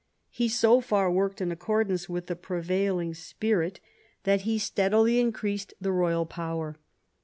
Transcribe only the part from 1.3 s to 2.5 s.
in accordance with the